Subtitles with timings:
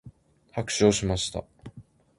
[0.51, 1.43] 拍手をしました。